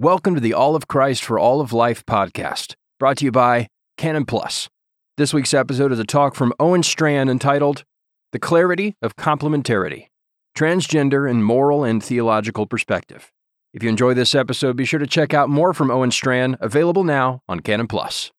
[0.00, 3.66] Welcome to the All of Christ for All of Life podcast, brought to you by
[3.96, 4.68] Canon Plus.
[5.16, 7.82] This week's episode is a talk from Owen Strachan entitled
[8.30, 10.06] The Clarity of Complementarity
[10.56, 13.32] Transgender and Moral and Theological Perspective.
[13.74, 17.02] If you enjoy this episode, be sure to check out more from Owen Strachan, available
[17.02, 18.30] now on Canon Plus.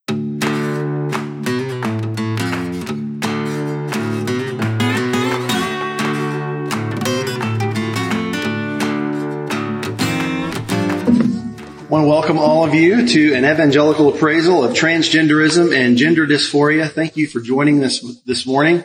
[11.89, 16.27] I want to welcome all of you to an evangelical appraisal of transgenderism and gender
[16.27, 16.87] dysphoria.
[16.87, 18.83] Thank you for joining us this morning.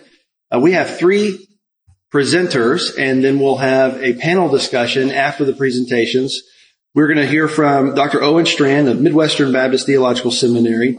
[0.51, 1.47] Uh, we have three
[2.11, 6.41] presenters and then we'll have a panel discussion after the presentations.
[6.95, 8.23] We're going to hear from Dr.
[8.23, 10.98] Owen Strachan of Midwestern Baptist Theological Seminary,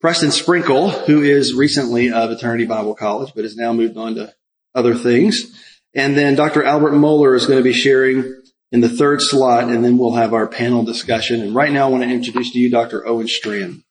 [0.00, 4.34] Preston Sprinkle, who is recently of Eternity Bible College, but has now moved on to
[4.74, 5.56] other things.
[5.94, 6.64] And then Dr.
[6.64, 8.37] Albert Mohler is going to be sharing
[8.70, 11.40] in the third slot, and then we'll have our panel discussion.
[11.40, 13.06] And right now I want to introduce to you Dr.
[13.06, 13.84] Owen Strachan.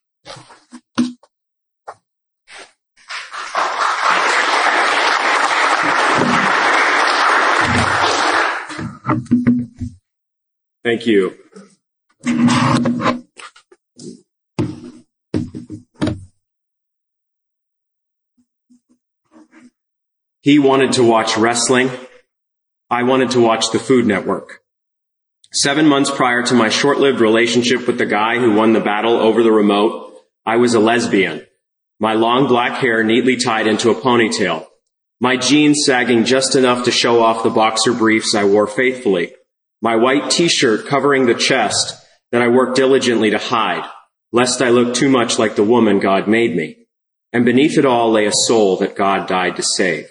[10.84, 11.34] Thank you.
[20.40, 21.90] He wanted to watch wrestling.
[22.88, 24.62] I wanted to watch the Food Network.
[25.52, 29.42] Seven months prior to my short-lived relationship with the guy who won the battle over
[29.42, 31.46] the remote, I was a lesbian.
[31.98, 34.66] My long black hair neatly tied into a ponytail.
[35.20, 39.34] My jeans sagging just enough to show off the boxer briefs I wore faithfully.
[39.80, 41.96] My white t-shirt covering the chest
[42.30, 43.88] that I worked diligently to hide,
[44.32, 46.86] lest I look too much like the woman God made me.
[47.32, 50.10] And beneath it all lay a soul that God died to save.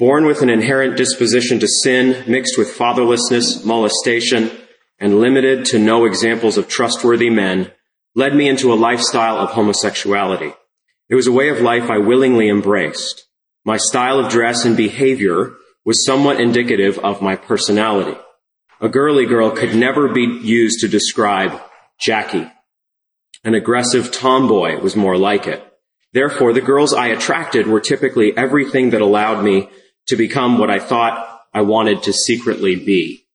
[0.00, 4.50] Born with an inherent disposition to sin, mixed with fatherlessness, molestation,
[4.98, 7.70] and limited to no examples of trustworthy men,
[8.14, 10.54] led me into a lifestyle of homosexuality.
[11.10, 13.26] It was a way of life I willingly embraced.
[13.66, 15.52] My style of dress and behavior
[15.84, 18.18] was somewhat indicative of my personality.
[18.80, 21.60] A girly girl could never be used to describe
[22.00, 22.50] Jackie.
[23.44, 25.62] An aggressive tomboy was more like it.
[26.14, 29.68] Therefore, the girls I attracted were typically everything that allowed me
[30.06, 33.26] to become what I thought I wanted to secretly be,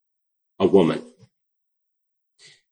[0.60, 1.02] a woman.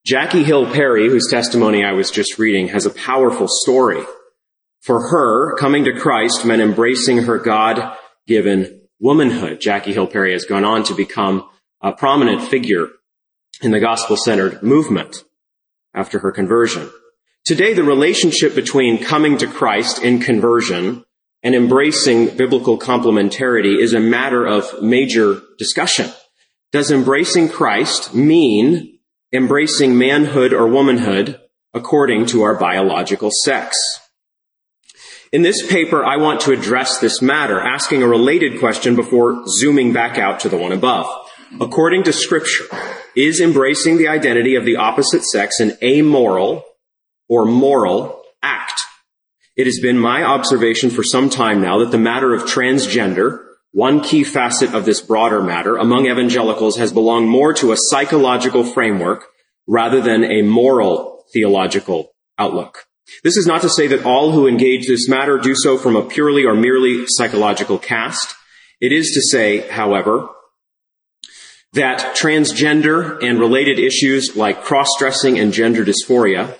[0.05, 4.03] Jackie Hill Perry, whose testimony I was just reading, has a powerful story.
[4.81, 9.61] For her, coming to Christ meant embracing her God-given womanhood.
[9.61, 11.47] Jackie Hill Perry has gone on to become
[11.81, 12.87] a prominent figure
[13.61, 15.23] in the gospel-centered movement
[15.93, 16.89] after her conversion.
[17.45, 21.05] Today, the relationship between coming to Christ in conversion
[21.43, 26.09] and embracing biblical complementarity is a matter of major discussion.
[26.71, 28.97] Does embracing Christ mean
[29.31, 31.39] embracing manhood or womanhood
[31.73, 33.77] according to our biological sex?
[35.33, 39.91] In this paper, I want to address this matter, asking a related question before zooming
[39.91, 41.07] back out to the one above.
[41.59, 42.65] According to scripture,
[43.15, 46.63] is embracing the identity of the opposite sex an amoral
[47.27, 48.82] or moral act?
[49.55, 53.39] It has been my observation for some time now that the matter of transgender,
[53.71, 58.63] one key facet of this broader matter among evangelicals has belonged more to a psychological
[58.63, 59.25] framework
[59.67, 62.85] rather than a moral theological outlook.
[63.23, 66.03] This is not to say that all who engage this matter do so from a
[66.03, 68.35] purely or merely psychological cast.
[68.81, 70.29] It is to say, however,
[71.73, 76.57] that transgender and related issues like cross-dressing and gender dysphoria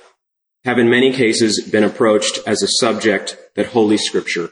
[0.65, 4.49] have in many cases been approached as a subject that Holy Scripture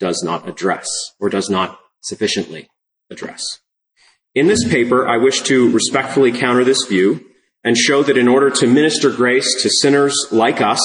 [0.00, 0.88] does not address
[1.20, 2.68] or does not sufficiently
[3.10, 3.60] address.
[4.34, 7.24] In this paper, I wish to respectfully counter this view
[7.62, 10.82] and show that in order to minister grace to sinners like us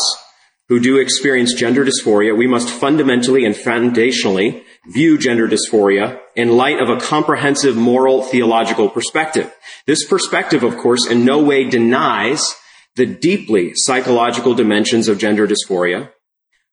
[0.70, 6.80] who do experience gender dysphoria, we must fundamentally and foundationally view gender dysphoria in light
[6.80, 9.52] of a comprehensive moral theological perspective.
[9.88, 12.56] This perspective, of course, in no way denies
[13.00, 16.12] the deeply psychological dimensions of gender dysphoria,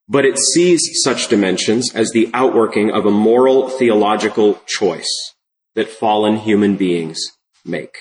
[0.08, 5.34] but it sees such dimensions as the outworking of a moral theological choice
[5.76, 7.20] that fallen human beings
[7.64, 7.96] make.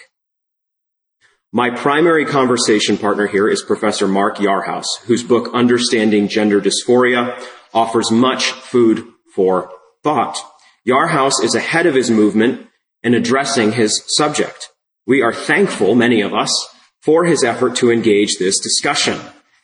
[1.54, 7.40] My primary conversation partner here is Professor Mark Yarhouse, whose book Understanding Gender Dysphoria
[7.76, 9.06] offers much food
[9.36, 9.70] for
[10.04, 10.40] thought.
[10.84, 12.70] Yarhouse is ahead of his movement
[13.04, 14.70] in addressing his subject.
[15.06, 16.75] We are thankful, many of us,
[17.06, 19.20] for his effort to engage this discussion.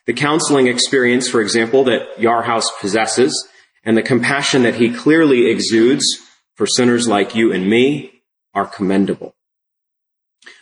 [0.05, 3.49] The counseling experience, for example, that Yarhouse possesses
[3.83, 6.05] and the compassion that he clearly exudes
[6.53, 8.21] for sinners like you and me
[8.53, 9.33] are commendable.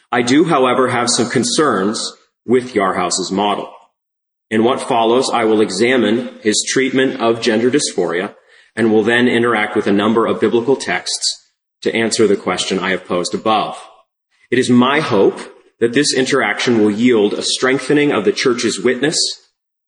[0.09, 2.13] I do, however, have some concerns
[2.45, 3.73] with Yarhouse's model.
[4.49, 8.35] In what follows, I will examine his treatment of gender dysphoria
[8.75, 12.91] and will then interact with a number of biblical texts to answer the question I
[12.91, 13.77] have posed above.
[14.49, 15.39] It is my hope
[15.79, 19.15] that this interaction will yield a strengthening of the church's witness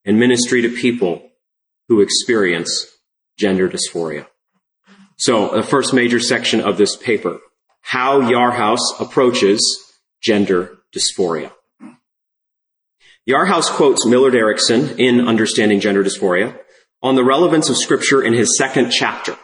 [0.06, 1.30] and ministry to people
[1.88, 2.88] who experience
[3.38, 4.28] gender dysphoria.
[5.18, 7.40] So the first major section of this paper,
[7.82, 9.62] how Yarhouse approaches
[10.22, 11.52] gender dysphoria.
[13.30, 16.58] Yarhouse quotes Millard Erickson in Understanding Gender Dysphoria
[17.04, 19.38] on the relevance of scripture in his second chapter.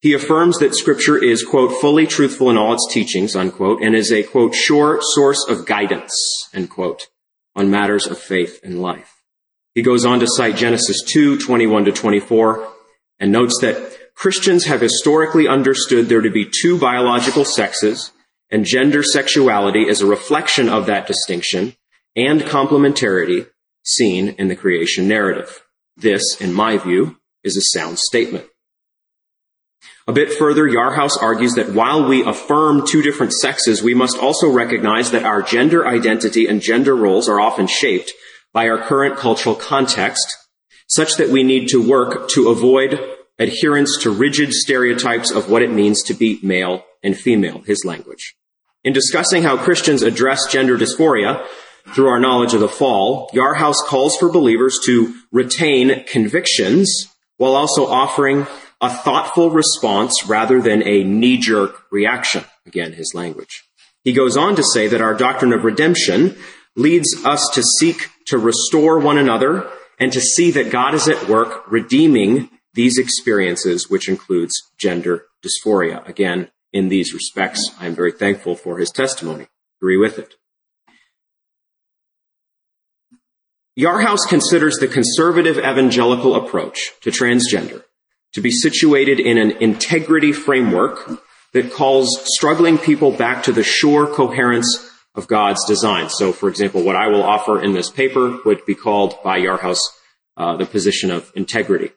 [0.00, 4.10] He affirms that scripture is, quote, fully truthful in all its teachings, unquote, and is
[4.10, 7.08] a, quote, sure source of guidance, end quote,
[7.54, 9.22] on matters of faith and life.
[9.74, 12.66] He goes on to cite Genesis 2, 21 to 24,
[13.18, 18.10] and notes that Christians have historically understood there to be two biological sexes,
[18.50, 21.74] and gender sexuality is a reflection of that distinction
[22.16, 23.46] and complementarity
[23.84, 25.62] seen in the creation narrative.
[25.96, 28.46] This, in my view, is a sound statement.
[30.10, 34.50] A bit further, Yarhouse argues that while we affirm two different sexes, we must also
[34.50, 38.12] recognize that our gender identity and gender roles are often shaped
[38.52, 40.36] by our current cultural context,
[40.88, 42.98] such that we need to work to avoid
[43.38, 48.34] adherence to rigid stereotypes of what it means to be male and female, his language.
[48.82, 51.46] In discussing how Christians address gender dysphoria
[51.94, 57.06] through our knowledge of the fall, Yarhouse calls for believers to retain convictions
[57.36, 58.48] while also offering
[58.80, 62.44] a thoughtful response rather than a knee-jerk reaction.
[62.66, 63.64] Again, his language.
[64.04, 66.36] He goes on to say that our doctrine of redemption
[66.76, 69.68] leads us to seek to restore one another
[69.98, 76.06] and to see that God is at work redeeming these experiences, which includes gender dysphoria.
[76.08, 79.48] Again, in these respects, I am very thankful for his testimony.
[79.80, 80.34] Agree with it.
[83.78, 87.82] Yarhouse considers the conservative evangelical approach to transgender
[88.34, 91.20] to be situated in an integrity framework
[91.52, 96.08] that calls struggling people back to the sure coherence of God's design.
[96.08, 99.80] So, for example, what I will offer in this paper would be called by Yarhouse
[100.36, 101.90] uh, the position of integrity.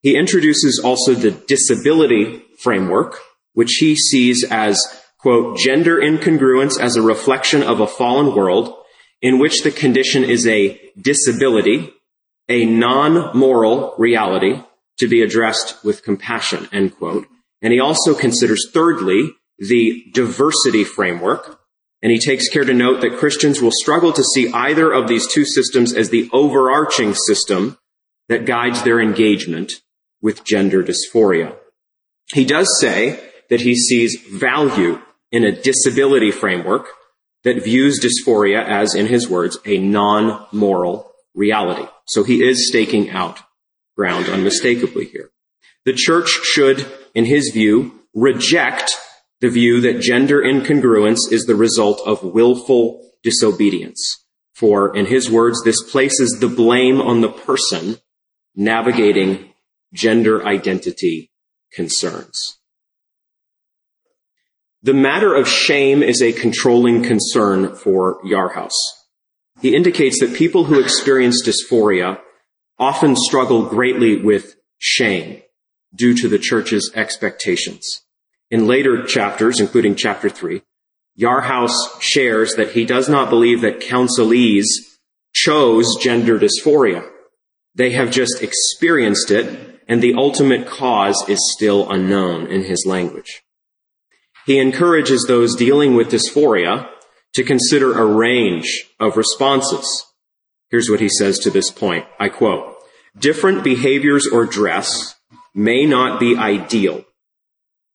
[0.00, 3.18] He introduces also the disability framework,
[3.52, 4.80] which he sees as,
[5.18, 8.74] quote, gender incongruence as a reflection of a fallen world
[9.20, 11.90] in which the condition is a disability,
[12.48, 14.60] a non-moral reality,
[14.98, 17.26] to be addressed with compassion, end quote.
[17.62, 21.60] And he also considers thirdly, the diversity framework.
[22.02, 25.26] And he takes care to note that Christians will struggle to see either of these
[25.26, 27.78] two systems as the overarching system
[28.28, 29.80] that guides their engagement
[30.20, 31.56] with gender dysphoria.
[32.32, 35.00] He does say that he sees value
[35.30, 36.88] in a disability framework
[37.44, 41.86] that views dysphoria as, in his words, a non-moral reality.
[42.06, 43.40] So he is staking out
[43.96, 45.30] ground unmistakably here.
[45.84, 48.90] The church should, in his view, reject
[49.40, 54.24] the view that gender incongruence is the result of willful disobedience.
[54.54, 57.98] For, in his words, this places the blame on the person
[58.54, 59.52] navigating
[59.92, 61.32] gender identity
[61.72, 62.58] concerns.
[64.82, 68.70] The matter of shame is a controlling concern for Yarhouse.
[69.60, 72.20] He indicates that people who experience dysphoria
[72.78, 75.42] often struggle greatly with shame
[75.94, 78.02] due to the church's expectations.
[78.50, 80.62] In later chapters, including chapter three,
[81.18, 84.64] Yarhouse shares that he does not believe that counselees
[85.32, 87.08] chose gender dysphoria.
[87.74, 93.42] They have just experienced it, and the ultimate cause is still unknown in his language.
[94.46, 96.88] He encourages those dealing with dysphoria
[97.34, 100.04] to consider a range of responses
[100.70, 102.06] Here's what he says to this point.
[102.18, 102.74] I quote,
[103.18, 105.14] different behaviors or dress
[105.54, 107.04] may not be ideal,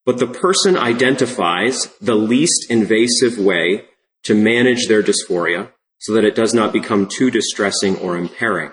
[0.06, 3.84] but the person identifies the least invasive way
[4.24, 8.72] to manage their dysphoria so that it does not become too distressing or impairing.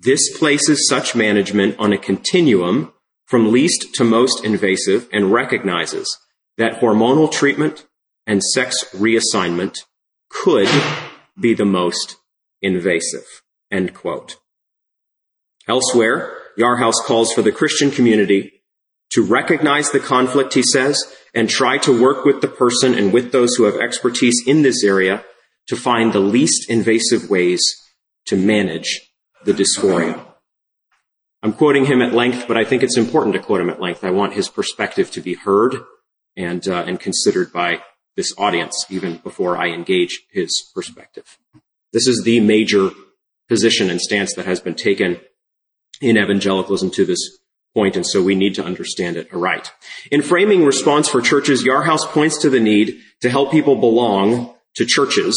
[0.00, 2.92] This places such management on a continuum
[3.26, 6.18] from least to most invasive and recognizes
[6.56, 7.86] that hormonal treatment
[8.26, 9.76] and sex reassignment
[10.28, 10.68] could
[11.38, 12.16] be the most
[12.62, 13.42] invasive.
[13.70, 14.36] End quote.
[15.66, 18.62] Elsewhere, Yarhouse calls for the Christian community
[19.10, 21.02] to recognize the conflict, he says,
[21.34, 24.82] and try to work with the person and with those who have expertise in this
[24.82, 25.24] area
[25.66, 27.62] to find the least invasive ways
[28.26, 29.00] to manage
[29.44, 30.24] the dysphoria.
[31.42, 34.02] I'm quoting him at length, but I think it's important to quote him at length.
[34.02, 35.76] I want his perspective to be heard
[36.36, 37.82] and, uh, and considered by
[38.16, 41.38] this audience even before I engage his perspective.
[41.92, 42.90] This is the major
[43.48, 45.20] position and stance that has been taken
[46.00, 47.38] in evangelicalism to this
[47.74, 49.72] point, and so we need to understand it aright.
[50.10, 54.84] In framing response for churches, Yarhouse points to the need to help people belong to
[54.84, 55.34] churches,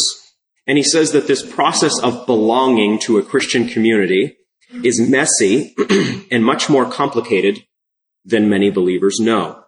[0.66, 4.36] and he says that this process of belonging to a Christian community
[4.84, 5.74] is messy
[6.30, 7.64] and much more complicated
[8.24, 9.64] than many believers know.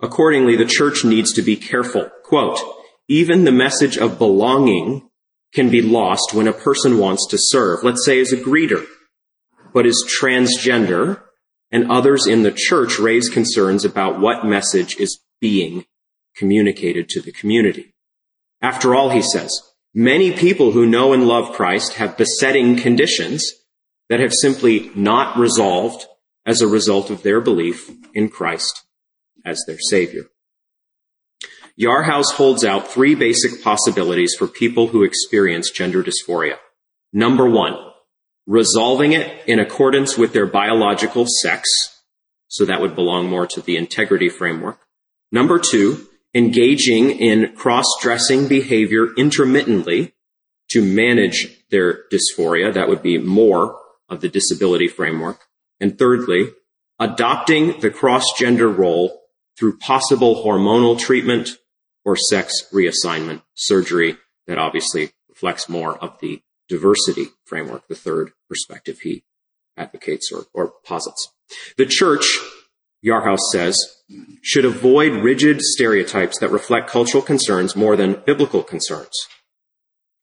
[0.00, 2.10] Accordingly, the church needs to be careful.
[2.24, 2.58] Quote,
[3.08, 5.08] even the message of belonging
[5.54, 8.84] can be lost when a person wants to serve, let's say as a greeter,
[9.72, 11.22] but is transgender,
[11.70, 15.84] and others in the church raise concerns about what message is being
[16.36, 17.94] communicated to the community.
[18.62, 19.60] After all, he says,
[19.94, 23.52] many people who know and love Christ have besetting conditions
[24.08, 26.06] that have simply not resolved
[26.44, 28.84] as a result of their belief in Christ
[29.44, 30.26] as their Savior.
[31.78, 36.56] Yarhouse holds out three basic possibilities for people who experience gender dysphoria.
[37.12, 37.76] Number one,
[38.46, 41.68] resolving it in accordance with their biological sex,
[42.48, 44.78] so that would belong more to the integrity framework.
[45.30, 50.14] Number two, engaging in cross-dressing behavior intermittently
[50.70, 53.78] to manage their dysphoria, that would be more
[54.08, 55.40] of the disability framework.
[55.80, 56.50] And thirdly,
[56.98, 59.22] adopting the cross-gender role
[59.58, 61.50] through possible hormonal treatment
[62.06, 69.00] or sex reassignment surgery that obviously reflects more of the diversity framework, the third perspective
[69.00, 69.24] he
[69.76, 71.28] advocates or, or posits.
[71.76, 72.24] The church,
[73.04, 73.76] Yarhouse says,
[74.40, 79.26] should avoid rigid stereotypes that reflect cultural concerns more than biblical concerns.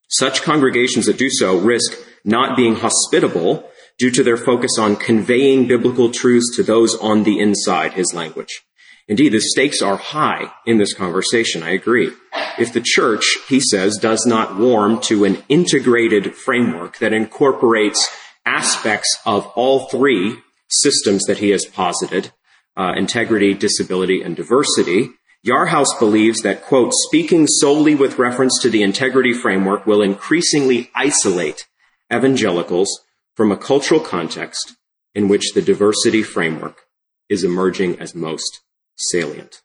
[0.10, 5.68] Such congregations that do so risk not being hospitable due to their focus on conveying
[5.68, 8.63] biblical truths to those on the inside, his language.
[9.07, 11.62] Indeed, the stakes are high in this conversation.
[11.62, 12.12] I agree.
[12.57, 18.10] If the church, he says, does not warm to an integrated framework that incorporates
[18.45, 20.38] aspects of all three
[20.69, 22.31] systems that he has posited,
[22.77, 25.10] uh, integrity, disability, and diversity,
[25.45, 31.67] Yarhouse believes that, quote, speaking solely with reference to the integrity framework will increasingly isolate
[32.12, 33.01] evangelicals
[33.36, 34.77] from a cultural context
[35.13, 36.83] in which the diversity framework
[37.27, 38.62] is emerging as most
[38.95, 39.62] salient.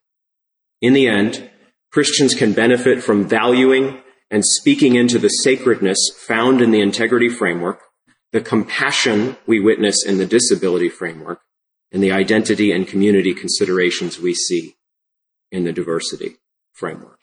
[0.81, 1.51] In the end,
[1.91, 7.81] Christians can benefit from valuing and speaking into the sacredness found in the integrity framework,
[8.33, 11.41] the compassion we witness in the disability framework,
[11.91, 14.77] and the identity and community considerations we see
[15.51, 16.37] in the diversity
[16.75, 17.23] framework.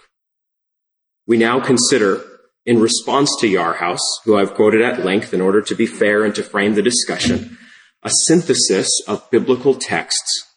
[1.27, 2.23] We now consider,
[2.65, 6.33] in response to Yarhouse, who I've quoted at length in order to be fair and
[6.35, 7.57] to frame the discussion,
[8.01, 10.54] a synthesis of biblical texts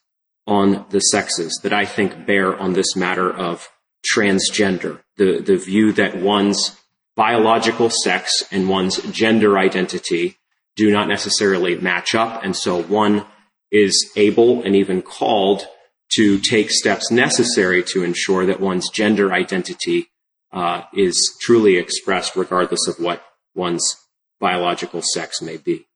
[0.49, 3.69] on the sexes that I think bear on this matter of
[4.13, 6.75] transgender, the, the view that one's
[7.15, 10.39] biological sex and one's gender identity
[10.75, 12.43] do not necessarily match up.
[12.43, 13.27] And so one
[13.71, 15.67] is able and even called
[16.15, 20.07] to take steps necessary to ensure that one's gender identity
[20.51, 23.23] uh, is truly expressed regardless of what
[23.55, 23.97] one's
[24.41, 25.88] biological sex may be.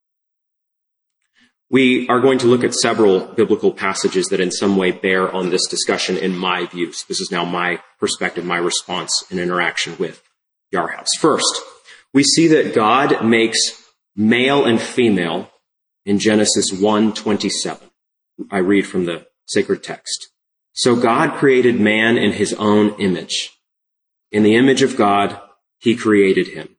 [1.72, 5.48] We are going to look at several biblical passages that in some way bear on
[5.48, 7.02] this discussion in my views.
[7.08, 10.22] This is now my perspective, my response and interaction with
[10.70, 11.16] Yarhouse.
[11.18, 11.62] First,
[12.12, 13.58] we see that God makes
[14.14, 15.50] male and female
[16.04, 17.90] in Genesis 1:27.
[18.50, 20.28] I read from the sacred text.
[20.74, 23.50] So God created man in his own image.
[24.30, 25.40] In the image of God,
[25.78, 26.76] he created him.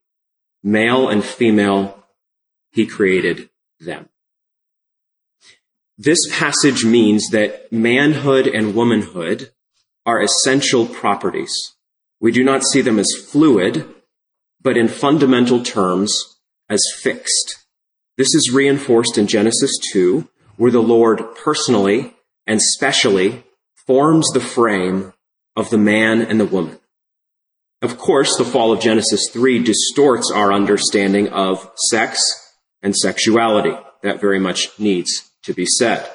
[0.62, 2.06] Male and female,
[2.72, 4.10] he created them.
[5.98, 9.52] This passage means that manhood and womanhood
[10.06, 11.54] are essential properties.
[12.20, 13.86] We do not see them as fluid,
[14.60, 17.66] but in fundamental terms as fixed.
[18.18, 22.14] This is reinforced in Genesis 2, where the Lord personally
[22.48, 23.44] and specially
[23.86, 25.14] forms the frame
[25.56, 26.80] of the man and the woman.
[27.84, 32.20] Of course, the fall of Genesis 3 distorts our understanding of sex
[32.82, 33.78] and sexuality.
[34.02, 36.10] That very much needs to be said.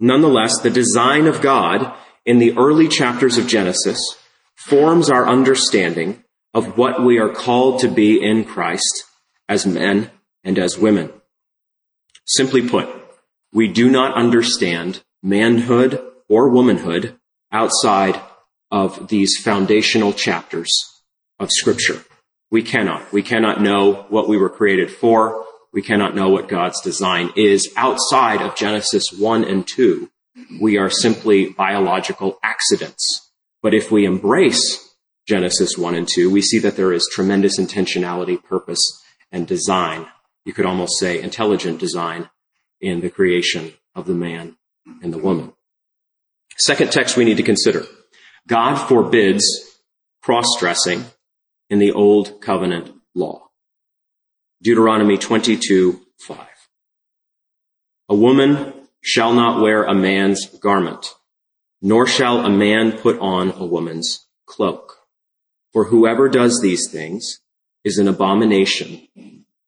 [0.00, 3.98] Nonetheless, the design of God in the early chapters of Genesis
[4.56, 6.22] forms our understanding
[6.54, 9.04] of what we are called to be in Christ
[9.48, 10.10] as men
[10.44, 11.12] and as women.
[12.26, 12.88] Simply put,
[13.52, 17.16] we do not understand manhood or womanhood
[17.50, 18.20] outside
[18.70, 20.68] of these foundational chapters
[21.38, 22.02] of scripture.
[22.50, 23.12] We cannot.
[23.12, 27.72] We cannot know what we were created for we cannot know what God's design is
[27.76, 30.10] outside of Genesis 1 and 2.
[30.60, 33.30] We are simply biological accidents.
[33.62, 34.94] But if we embrace
[35.26, 40.06] Genesis 1 and 2, we see that there is tremendous intentionality, purpose, and design.
[40.44, 42.30] You could almost say intelligent design
[42.80, 44.56] in the creation of the man
[45.02, 45.52] and the woman.
[46.56, 47.84] Second text we need to consider.
[48.46, 49.44] God forbids
[50.22, 51.04] cross-dressing
[51.68, 53.47] in the Old Covenant law.
[54.60, 56.38] Deuteronomy 22, 5.
[58.08, 61.14] A woman shall not wear a man's garment,
[61.80, 64.96] nor shall a man put on a woman's cloak.
[65.72, 67.38] For whoever does these things
[67.84, 69.06] is an abomination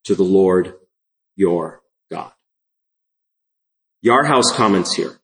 [0.04, 0.74] to the Lord
[1.36, 2.32] your God.
[4.04, 5.20] Yarhouse comments here.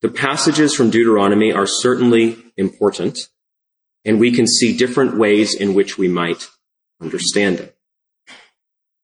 [0.00, 3.18] The passages from Deuteronomy are certainly important,
[4.04, 6.46] and we can see different ways in which we might
[7.00, 7.70] understand them.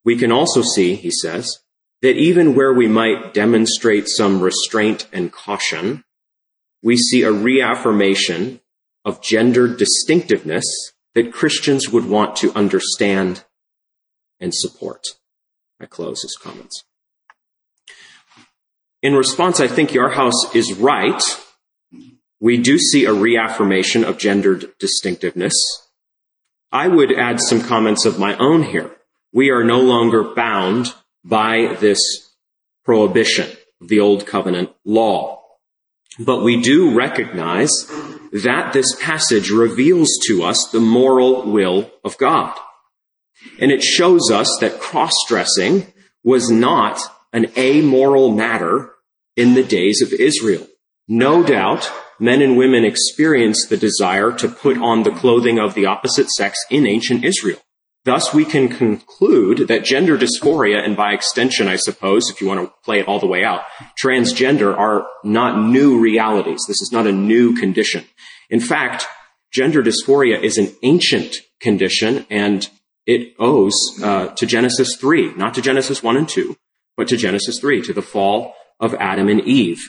[0.04, 1.60] We can also see, he says,
[2.02, 6.04] that even where we might demonstrate some restraint and caution,
[6.82, 8.60] we see a reaffirmation
[9.04, 10.64] of gender distinctiveness
[11.14, 13.44] that Christians would want to understand
[14.40, 15.02] and support.
[15.80, 16.84] I close his comments.
[19.02, 21.22] In response, I think Yarhouse is right.
[22.40, 25.54] We do see a reaffirmation of gendered distinctiveness.
[26.72, 28.96] I would add some comments of my own here.
[29.34, 31.98] We are no longer bound by this
[32.84, 33.50] prohibition
[33.80, 35.42] of the Old Covenant law.
[36.20, 37.72] But we do recognize
[38.44, 42.56] that this passage reveals to us the moral will of God.
[43.58, 47.00] And it shows us that cross-dressing was not
[47.32, 48.92] an amoral matter
[49.36, 50.64] in the days of Israel.
[51.08, 55.86] No doubt, men and women experienced the desire to put on the clothing of the
[55.86, 57.58] opposite sex in ancient Israel.
[58.04, 62.60] Thus, we can conclude that gender dysphoria, and by extension, I suppose, if you want
[62.60, 63.62] to play it all the way out,
[63.98, 66.60] transgender are not new realities.
[66.68, 68.04] This is not a new condition.
[68.50, 69.06] In fact,
[69.50, 72.68] gender dysphoria is an ancient condition, and
[73.06, 76.56] it owes uh, to Genesis 3, not to Genesis 1 and 2,
[76.98, 79.88] but to Genesis 3, to the fall of Adam and Eve.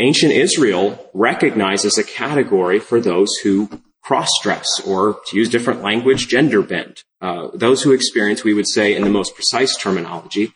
[0.00, 3.68] Ancient Israel recognizes a category for those who
[4.08, 7.02] cross-dress, or to use different language, gender bend.
[7.20, 10.50] Uh, those who experience, we would say in the most precise terminology,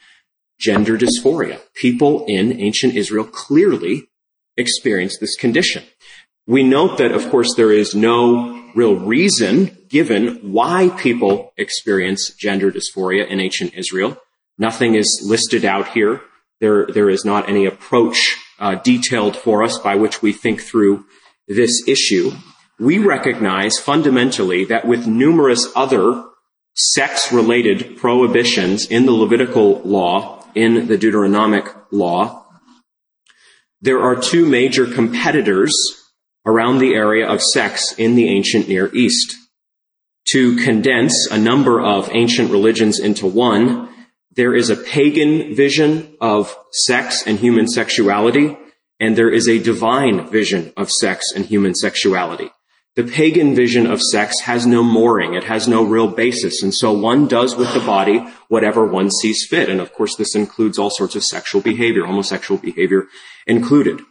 [0.58, 1.60] gender dysphoria.
[1.74, 4.08] People in ancient Israel clearly
[4.56, 5.82] experienced this condition.
[6.46, 12.72] We note that, of course, there is no real reason given why people experience gender
[12.72, 14.16] dysphoria in ancient Israel.
[14.56, 16.22] Nothing is listed out here.
[16.60, 21.04] There, there is not any approach uh, detailed for us by which we think through
[21.46, 22.32] this issue
[22.78, 26.24] we recognize fundamentally that with numerous other
[26.74, 32.46] sex-related prohibitions in the Levitical law, in the Deuteronomic law,
[33.80, 35.72] there are two major competitors
[36.46, 39.36] around the area of sex in the ancient Near East.
[40.28, 43.88] To condense a number of ancient religions into one,
[44.34, 48.56] there is a pagan vision of sex and human sexuality,
[48.98, 52.50] and there is a divine vision of sex and human sexuality.
[52.94, 55.32] The pagan vision of sex has no mooring.
[55.32, 56.62] It has no real basis.
[56.62, 59.70] And so one does with the body whatever one sees fit.
[59.70, 63.06] And of course, this includes all sorts of sexual behavior, homosexual behavior
[63.46, 64.02] included.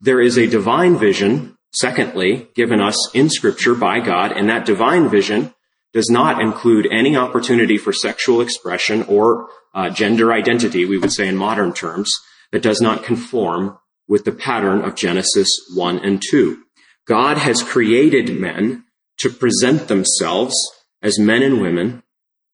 [0.00, 4.32] There is a divine vision, secondly, given us in scripture by God.
[4.32, 5.54] And that divine vision
[5.92, 11.28] does not include any opportunity for sexual expression or uh, gender identity, we would say
[11.28, 12.18] in modern terms,
[12.50, 16.61] that does not conform with the pattern of Genesis 1 and 2.
[17.06, 18.84] God has created men
[19.18, 20.54] to present themselves
[21.02, 22.02] as men and women,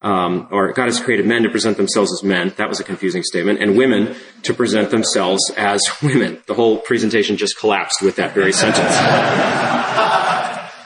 [0.01, 2.55] um, or God has created men to present themselves as men.
[2.57, 6.43] That was a confusing statement, and women to present themselves as women.
[6.47, 8.95] The whole presentation just collapsed with that very sentence.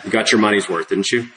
[0.05, 1.29] you got your money's worth, didn't you?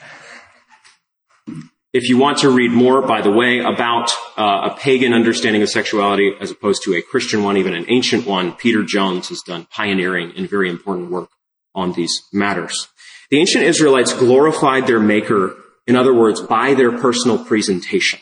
[1.92, 5.70] If you want to read more, by the way, about uh, a pagan understanding of
[5.70, 9.66] sexuality as opposed to a Christian one, even an ancient one, Peter Jones has done
[9.70, 11.30] pioneering and very important work
[11.76, 12.88] on these matters.
[13.30, 15.54] The ancient Israelites glorified their maker,
[15.86, 18.18] in other words, by their personal presentation.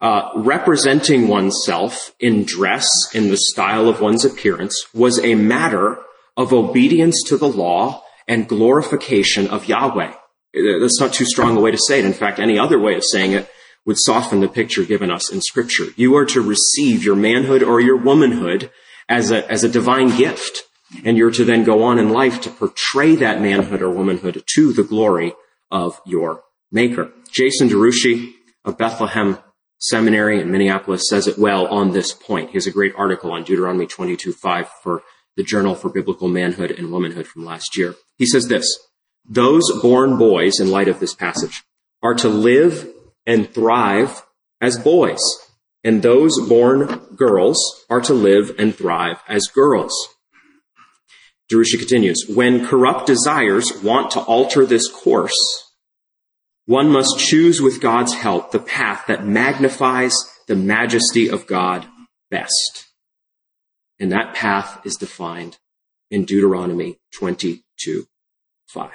[0.00, 5.96] Uh, representing oneself in dress, in the style of one's appearance, was a matter
[6.36, 10.10] of obedience to the law and glorification of Yahweh.
[10.10, 12.04] Uh, that's not too strong a way to say it.
[12.04, 13.48] In fact, any other way of saying it
[13.84, 15.86] would soften the picture given us in scripture.
[15.96, 18.70] You are to receive your manhood or your womanhood
[19.08, 20.64] as a, as a divine gift.
[21.04, 24.72] And you're to then go on in life to portray that manhood or womanhood to
[24.72, 25.32] the glory
[25.70, 27.10] of your maker.
[27.30, 28.32] Jason DeRouchie
[28.64, 29.38] of Bethlehem
[29.78, 32.50] Seminary in Minneapolis says it well on this point.
[32.50, 35.02] He has a great article on Deuteronomy 22.5 for
[35.36, 37.96] the Journal for Biblical Manhood and Womanhood from last year.
[38.16, 38.64] He says this,
[39.28, 41.62] those born boys, in light of this passage,
[42.02, 42.88] are to live
[43.26, 44.24] and thrive
[44.60, 45.20] as boys,
[45.84, 49.92] and those born girls are to live and thrive as girls.
[51.52, 55.34] DeRouchie continues, when corrupt desires want to alter this course,
[56.66, 60.14] one must choose with God's help the path that magnifies
[60.48, 61.86] the majesty of God
[62.30, 62.86] best.
[63.98, 65.58] And that path is defined
[66.10, 68.06] in Deuteronomy 22,
[68.68, 68.90] 5.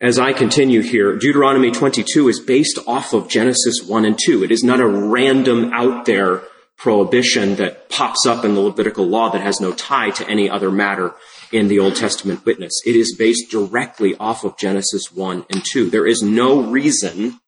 [0.00, 4.44] As I continue here, Deuteronomy 22 is based off of Genesis 1 and 2.
[4.44, 6.42] It is not a random out there
[6.76, 10.70] prohibition that pops up in the Levitical law that has no tie to any other
[10.70, 11.14] matter
[11.52, 12.82] in the Old Testament witness.
[12.84, 15.90] It is based directly off of Genesis 1 and 2.
[15.90, 17.40] There is no reason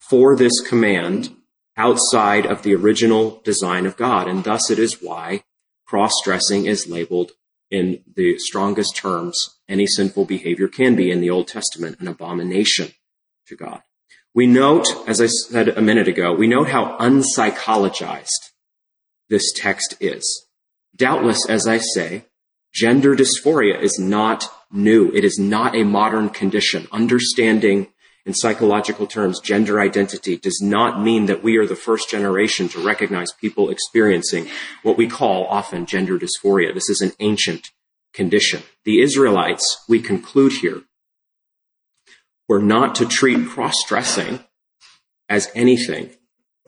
[0.00, 1.34] for this command
[1.76, 5.44] outside of the original design of God, and thus it is why
[5.86, 7.32] cross-dressing is labeled
[7.70, 12.92] in the strongest terms any sinful behavior can be in the Old Testament an abomination
[13.46, 13.82] to God.
[14.34, 18.51] We note, as I said a minute ago, we note how unpsychologized
[19.32, 20.46] this text is.
[20.94, 22.26] Doubtless, as I say,
[22.72, 25.10] gender dysphoria is not new.
[25.12, 26.86] It is not a modern condition.
[26.92, 27.88] Understanding
[28.26, 32.84] in psychological terms, gender identity does not mean that we are the first generation to
[32.84, 34.48] recognize people experiencing
[34.82, 36.74] what we call often gender dysphoria.
[36.74, 37.70] This is an ancient
[38.12, 38.62] condition.
[38.84, 40.82] The Israelites, we conclude here,
[42.48, 44.40] were not to treat cross-dressing
[45.30, 46.10] as anything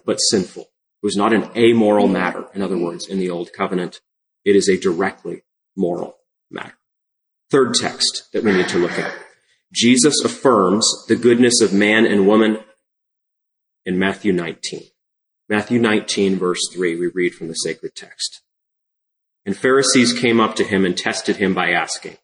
[0.07, 0.71] but sinful.
[1.05, 2.47] Was not an amoral matter.
[2.55, 4.01] In other words, in the Old Covenant,
[4.43, 5.45] it is a directly
[5.77, 6.17] moral
[6.51, 6.79] matter.
[7.51, 9.15] Third text that we need to look at.
[9.71, 12.59] Jesus affirms the goodness of man and woman
[13.85, 14.81] in Matthew 19.
[15.47, 18.41] Matthew 19 verse 3, we read from the sacred text.
[19.45, 22.17] And Pharisees came up to him and tested him by asking,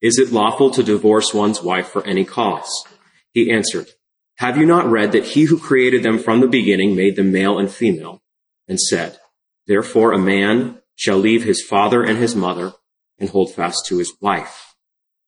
[0.00, 2.86] Is it lawful to divorce one's wife for any cause?
[3.32, 3.88] He answered,
[4.38, 7.58] Have you not read that he who created them from the beginning made them male
[7.58, 8.22] and female,
[8.66, 9.18] and said,
[9.66, 12.72] Therefore a man shall leave his father and his mother
[13.18, 14.68] and hold fast to his wife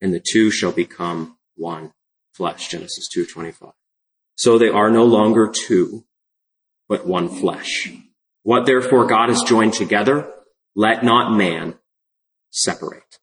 [0.00, 1.92] and the two shall become one
[2.32, 2.68] flesh.
[2.68, 3.74] Genesis 2:25.
[4.36, 6.04] So they are no longer two,
[6.88, 7.92] but one flesh.
[8.42, 10.32] What therefore God has joined together,
[10.74, 11.78] let not man
[12.50, 13.18] separate.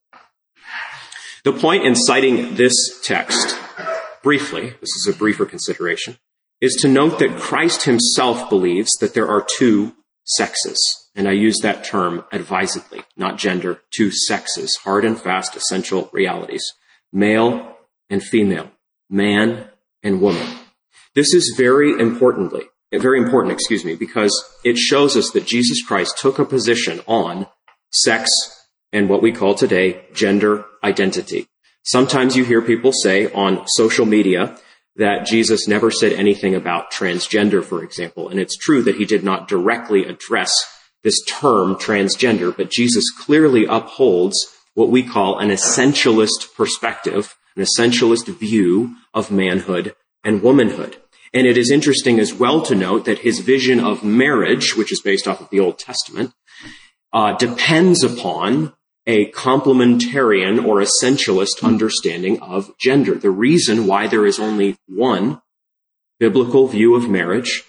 [1.43, 2.73] The point in citing this
[3.03, 3.57] text,
[4.27, 6.17] briefly, this is a briefer consideration,
[6.59, 10.77] is to note that Christ himself believes that there are two sexes.
[11.15, 16.73] And I use that term advisedly, not gender, two sexes, hard and fast essential realities,
[17.13, 17.77] male
[18.09, 18.69] and female,
[19.09, 19.69] man
[20.03, 20.45] and woman.
[21.15, 24.33] This is very importantly, very important, excuse me, because
[24.65, 27.47] it shows us that Jesus Christ took a position on
[27.93, 28.29] sex
[28.91, 31.47] and what we call today gender identity.
[31.87, 34.57] Sometimes you hear people say on social media
[34.97, 38.27] that Jesus never said anything about transgender, for example.
[38.27, 40.51] And it's true that he did not directly address
[41.03, 48.27] this term transgender, but Jesus clearly upholds what we call an essentialist perspective, an essentialist
[48.37, 49.95] view of manhood
[50.25, 50.97] and womanhood.
[51.33, 55.01] And it is interesting as well to note that his vision of marriage, which is
[55.01, 56.33] based off of the Old Testament,
[57.13, 58.73] uh, depends upon
[59.07, 63.15] a complementarian or essentialist understanding of gender.
[63.15, 65.41] The reason why there is only one
[66.19, 67.63] biblical view of marriage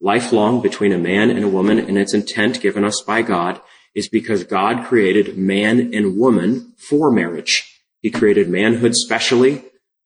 [0.00, 3.60] lifelong between a man and a woman and its intent given us by God
[3.94, 7.80] is because God created man and woman for marriage.
[8.00, 9.62] He created manhood specially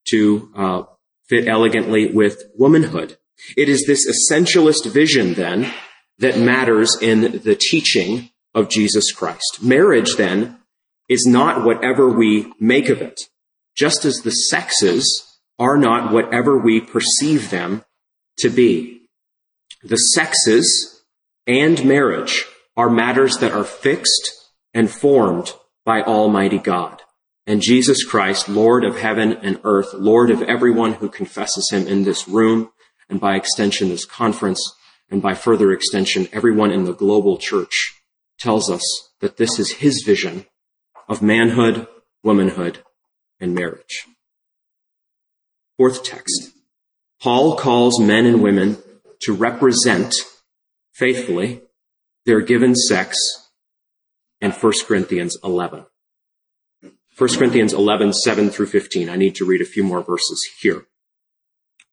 [0.08, 0.82] to uh,
[1.28, 3.16] fit elegantly with womanhood.
[3.56, 5.72] It is this essentialist vision then
[6.18, 9.60] that matters in the teaching of Jesus Christ.
[9.62, 10.58] Marriage then
[11.08, 13.20] is not whatever we make of it,
[13.76, 17.84] just as the sexes are not whatever we perceive them
[18.38, 18.96] to be
[19.86, 21.02] the sexes
[21.46, 22.44] and marriage
[22.76, 24.32] are matters that are fixed
[24.74, 25.52] and formed
[25.84, 27.02] by Almighty God.
[27.46, 32.02] And Jesus Christ, Lord of heaven and earth, Lord of everyone who confesses him in
[32.02, 32.70] this room,
[33.08, 34.74] and by extension this conference,
[35.08, 37.95] and by further extension everyone in the global church,
[38.38, 38.82] tells us
[39.20, 40.46] that this is his vision
[41.08, 41.86] of manhood,
[42.22, 42.82] womanhood,
[43.40, 44.06] and marriage.
[45.76, 46.52] Fourth text.
[47.20, 48.78] Paul calls men and women
[49.20, 50.14] to represent
[50.92, 51.62] faithfully
[52.24, 53.16] their given sex
[54.40, 55.86] in 1 Corinthians 11.
[57.16, 59.08] 1 Corinthians 11, 7 through 15.
[59.08, 60.86] I need to read a few more verses here.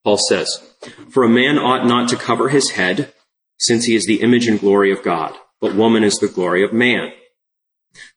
[0.04, 0.62] Paul says,
[1.10, 3.14] For a man ought not to cover his head,
[3.58, 6.74] since he is the image and glory of God, but woman is the glory of
[6.74, 7.14] man.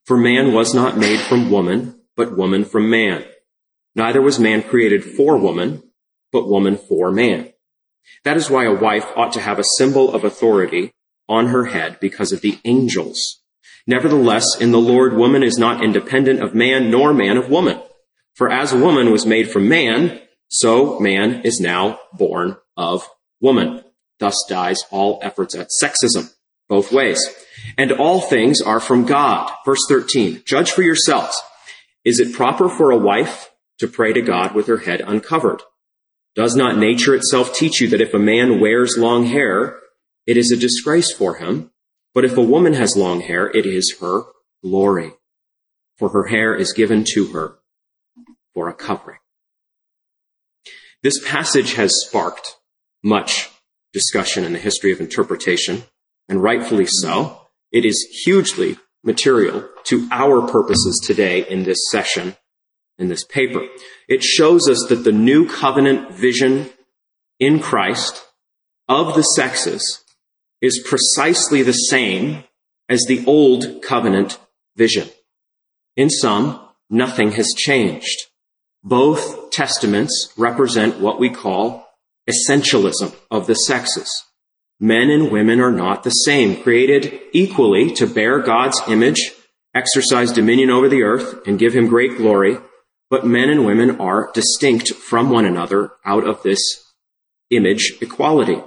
[0.05, 3.25] For man was not made from woman, but woman from man.
[3.95, 5.85] Neither was man created for woman,
[6.33, 7.53] but woman for man.
[8.25, 10.93] That is why a wife ought to have a symbol of authority
[11.29, 13.45] on her head because of the angels.
[13.87, 17.81] Nevertheless, in the Lord, woman is not independent of man, nor man of woman.
[18.35, 23.09] For as woman was made from man, so man is now born of
[23.41, 23.85] woman.
[24.19, 26.33] Thus dies all efforts at sexism,
[26.69, 27.21] both ways.
[27.79, 29.51] And all things are from God.
[29.65, 31.41] Verse 13, judge for yourselves.
[32.05, 35.63] Is it proper for a wife to pray to God with her head uncovered?
[36.35, 39.79] Does not nature itself teach you that if a man wears long hair,
[40.27, 41.71] it is a disgrace for him?
[42.15, 44.25] But if a woman has long hair, it is her
[44.63, 45.13] glory.
[45.99, 47.59] For her hair is given to her
[48.53, 49.19] for a covering.
[51.03, 52.57] This passage has sparked
[53.03, 53.51] much
[53.93, 55.85] discussion in the history of interpretation,
[56.29, 57.41] and rightfully so.
[57.73, 62.37] It is hugely material to our purposes today in this session,
[62.99, 63.67] in this paper.
[64.09, 66.71] It shows us that the new covenant vision
[67.39, 68.23] in Christ
[68.89, 70.05] of the sexes
[70.61, 72.45] is precisely the same
[72.89, 74.39] as the old covenant
[74.77, 75.09] vision.
[75.97, 78.27] In sum, nothing has changed.
[78.83, 81.89] Both testaments represent what we call
[82.29, 84.25] essentialism of the sexes.
[84.79, 89.33] Men and women are not the same, created equally to bear God's image,
[89.75, 92.59] exercise dominion over the earth, and give him great glory,
[93.09, 96.61] but men and women are distinct from one another out of this
[97.51, 98.63] image equality.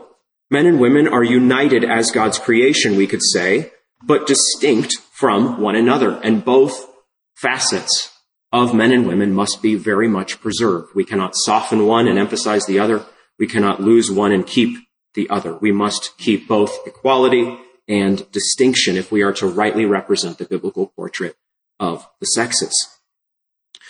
[0.49, 3.71] Men and women are united as God's creation, we could say,
[4.03, 6.19] but distinct from one another.
[6.23, 6.87] And both
[7.35, 8.11] facets
[8.51, 10.87] of men and women must be very much preserved.
[10.95, 13.05] We cannot soften one and emphasize the other.
[13.37, 14.77] We cannot lose one and keep
[15.13, 15.55] the other.
[15.55, 20.87] We must keep both equality and distinction if we are to rightly represent the biblical
[20.87, 21.35] portrait
[21.79, 22.87] of the sexes.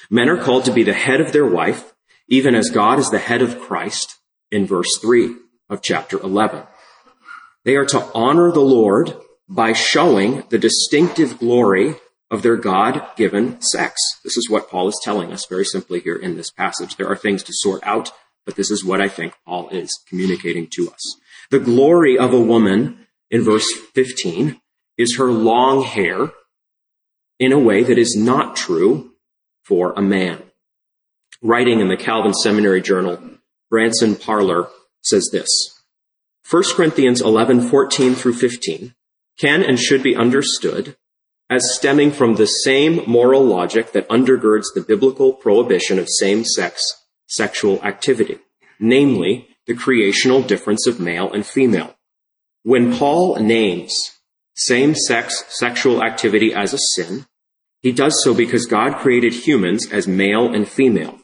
[0.09, 1.93] Men are called to be the head of their wife,
[2.27, 4.15] even as God is the head of Christ
[4.51, 5.35] in verse 3
[5.69, 6.63] of chapter 11.
[7.65, 9.15] They are to honor the Lord
[9.47, 11.95] by showing the distinctive glory
[12.31, 13.99] of their God given sex.
[14.23, 16.95] This is what Paul is telling us very simply here in this passage.
[16.95, 18.11] There are things to sort out,
[18.45, 21.19] but this is what I think Paul is communicating to us.
[21.51, 24.59] The glory of a woman in verse 15
[24.97, 26.31] is her long hair
[27.39, 29.13] in a way that is not true
[29.63, 30.41] for a man.
[31.41, 33.19] Writing in the Calvin Seminary Journal,
[33.69, 34.67] Branson Parler
[35.03, 35.47] says this
[36.49, 38.93] 1 Corinthians 11, 14 through 15
[39.39, 40.97] can and should be understood
[41.49, 47.05] as stemming from the same moral logic that undergirds the biblical prohibition of same sex
[47.29, 48.39] sexual activity,
[48.79, 51.95] namely the creational difference of male and female.
[52.63, 54.19] When Paul names
[54.55, 57.25] same sex sexual activity as a sin,
[57.81, 61.19] he does so because God created humans as male and female.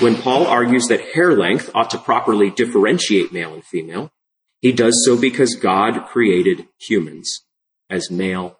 [0.00, 4.12] When Paul argues that hair length ought to properly differentiate male and female,
[4.60, 7.44] he does so because God created humans
[7.88, 8.58] as male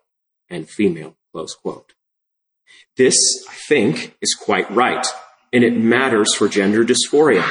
[0.49, 1.17] and female.
[1.33, 1.95] Close quote.
[2.97, 3.17] This,
[3.49, 5.05] I think, is quite right,
[5.55, 7.49] and it matters for gender dysphoria.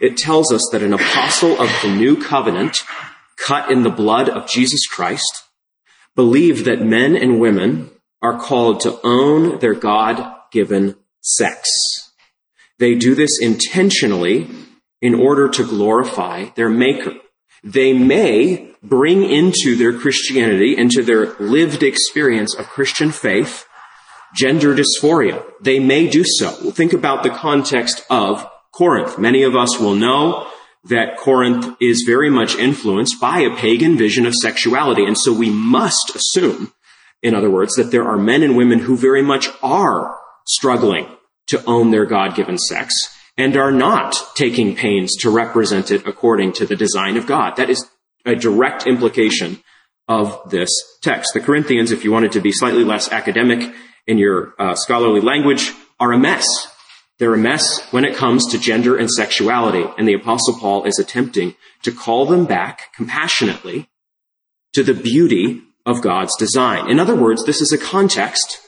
[0.00, 2.84] It tells us that an apostle of the new covenant,
[3.36, 5.44] cut in the blood of Jesus Christ,
[6.14, 12.12] believed that men and women are called to own their God given sex.
[12.78, 14.48] They do this intentionally
[15.00, 17.14] in order to glorify their maker.
[17.64, 23.64] They may bring into their Christianity, into their lived experience of Christian faith,
[24.34, 25.42] gender dysphoria.
[25.60, 26.56] They may do so.
[26.62, 29.18] Well, think about the context of Corinth.
[29.18, 30.48] Many of us will know
[30.84, 35.04] that Corinth is very much influenced by a pagan vision of sexuality.
[35.04, 36.72] And so we must assume,
[37.22, 41.08] in other words, that there are men and women who very much are struggling
[41.48, 42.94] to own their God-given sex
[43.36, 47.56] and are not taking pains to represent it according to the design of God.
[47.56, 47.86] That is
[48.24, 49.62] a direct implication
[50.06, 50.70] of this
[51.02, 51.34] text.
[51.34, 53.74] The Corinthians, if you wanted to be slightly less academic
[54.08, 56.46] in your uh, scholarly language, are a mess.
[57.18, 59.84] They're a mess when it comes to gender and sexuality.
[59.98, 63.88] And the apostle Paul is attempting to call them back compassionately
[64.72, 66.90] to the beauty of God's design.
[66.90, 68.60] In other words, this is a context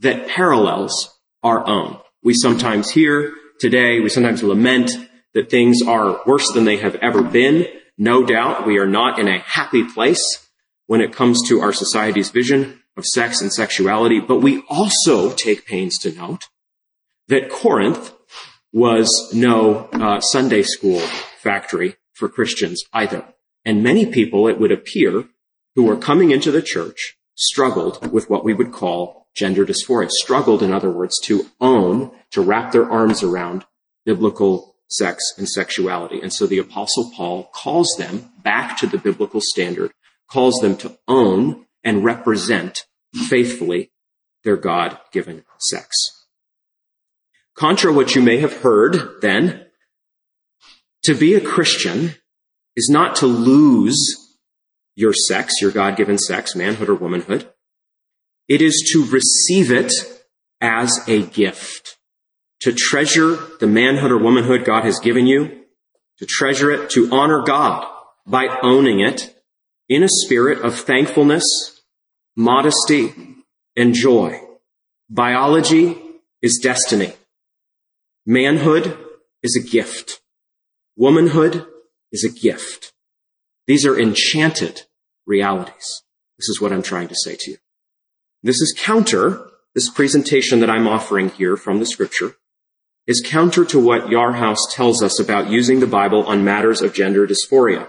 [0.00, 1.98] that parallels our own.
[2.22, 4.90] We sometimes hear today, we sometimes lament
[5.34, 7.66] that things are worse than they have ever been.
[7.98, 10.46] No doubt we are not in a happy place
[10.86, 15.66] when it comes to our society's vision of sex and sexuality, but we also take
[15.66, 16.48] pains to note
[17.28, 18.12] that Corinth
[18.72, 21.00] was no uh, Sunday school
[21.38, 23.24] factory for Christians either.
[23.64, 25.24] And many people, it would appear,
[25.74, 30.62] who were coming into the church struggled with what we would call gender dysphoria, struggled,
[30.62, 33.66] in other words, to own, to wrap their arms around
[34.06, 36.20] biblical sex and sexuality.
[36.22, 39.92] And so the apostle Paul calls them back to the biblical standard,
[40.30, 43.92] calls them to own and represent faithfully
[44.44, 46.26] their God-given sex.
[47.54, 49.66] Contra what you may have heard then,
[51.04, 52.16] to be a Christian
[52.74, 53.96] is not to lose
[54.96, 57.48] your sex, your God-given sex, manhood or womanhood.
[58.48, 59.92] It is to receive it
[60.60, 61.96] as a gift,
[62.60, 65.64] to treasure the manhood or womanhood God has given you,
[66.18, 67.86] to treasure it, to honor God
[68.26, 69.34] by owning it
[69.88, 71.75] in a spirit of thankfulness,
[72.36, 73.14] modesty,
[73.76, 74.40] and joy.
[75.08, 75.96] Biology
[76.42, 77.12] is destiny.
[78.24, 78.98] Manhood
[79.42, 80.20] is a gift.
[80.96, 81.66] Womanhood
[82.12, 82.92] is a gift.
[83.66, 84.82] These are enchanted
[85.26, 86.02] realities.
[86.38, 87.56] This is what I'm trying to say to you.
[88.42, 92.36] This is counter, this presentation that I'm offering here from the scripture
[93.06, 97.26] is counter to what Yarhouse tells us about using the Bible on matters of gender
[97.26, 97.88] dysphoria.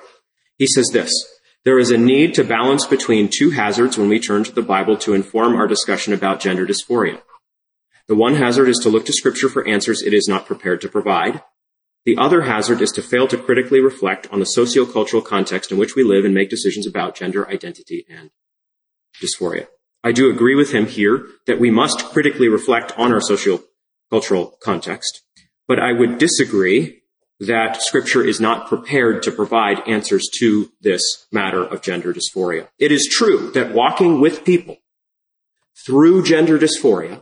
[0.57, 1.11] He says this,
[1.67, 4.95] there is a need to balance between two hazards when we turn to the Bible
[4.95, 7.21] to inform our discussion about gender dysphoria.
[8.07, 10.87] The one hazard is to look to scripture for answers it is not prepared to
[10.87, 11.43] provide.
[12.05, 15.93] The other hazard is to fail to critically reflect on the sociocultural context in which
[15.93, 18.31] we live and make decisions about gender identity and
[19.21, 19.67] dysphoria.
[20.05, 25.21] I do agree with him here that we must critically reflect on our sociocultural context,
[25.67, 27.01] but I would disagree
[27.39, 32.67] that scripture is not prepared to provide answers to this matter of gender dysphoria.
[32.79, 34.77] It is true that walking with people
[35.85, 37.21] through gender dysphoria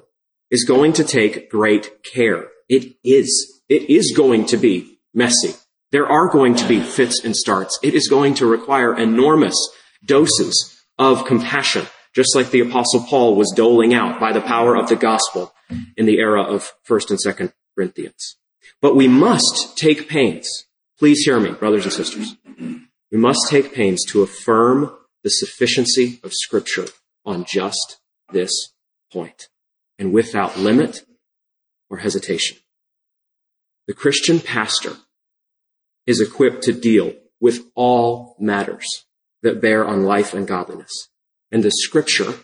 [0.49, 2.47] is going to take great care.
[2.69, 5.53] It is it is going to be messy.
[5.91, 7.79] There are going to be fits and starts.
[7.81, 9.55] It is going to require enormous
[10.05, 14.87] doses of compassion, just like the apostle Paul was doling out by the power of
[14.87, 15.53] the gospel
[15.97, 18.37] in the era of 1st and 2nd Corinthians.
[18.85, 20.47] But we must take pains.
[20.99, 22.35] Please hear me, brothers and sisters.
[23.11, 26.85] We must take pains to affirm the sufficiency of scripture
[27.25, 27.97] on just
[28.31, 28.51] this
[29.11, 29.47] point
[29.97, 31.03] and without limit
[31.89, 32.57] or hesitation.
[33.87, 34.97] The Christian pastor
[36.05, 38.85] is equipped to deal with all matters
[39.41, 41.09] that bear on life and godliness.
[41.51, 42.35] And the scripture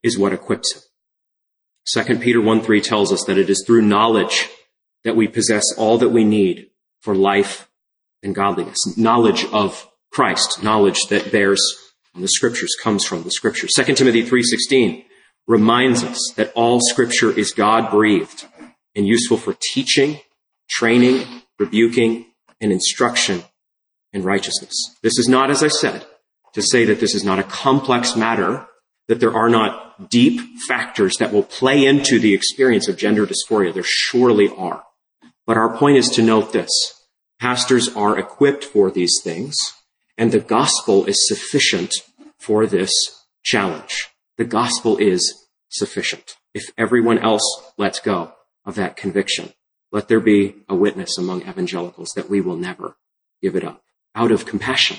[0.00, 2.04] is what equips him.
[2.04, 4.48] 2 Peter 1 3 tells us that it is through knowledge
[5.04, 7.68] that we possess all that we need for life
[8.22, 8.96] and godliness.
[8.96, 11.60] Knowledge of Christ, knowledge that bears
[12.14, 13.72] on the scriptures, comes from the scriptures.
[13.76, 15.04] 2 Timothy 3.16
[15.46, 18.46] reminds us that all scripture is God breathed
[18.94, 20.20] and useful for teaching,
[20.68, 21.26] training,
[21.58, 22.26] rebuking,
[22.60, 23.42] and instruction
[24.12, 24.74] in righteousness.
[25.02, 26.06] This is not, as I said,
[26.54, 28.66] to say that this is not a complex matter,
[29.08, 33.74] that there are not deep factors that will play into the experience of gender dysphoria.
[33.74, 34.84] There surely are.
[35.46, 36.70] But our point is to note this.
[37.40, 39.56] Pastors are equipped for these things,
[40.16, 41.92] and the gospel is sufficient
[42.38, 42.90] for this
[43.42, 44.08] challenge.
[44.38, 46.36] The gospel is sufficient.
[46.54, 47.42] If everyone else
[47.76, 48.32] lets go,
[48.64, 49.52] of that conviction.
[49.92, 52.96] Let there be a witness among evangelicals that we will never
[53.42, 53.82] give it up
[54.14, 54.98] out of compassion,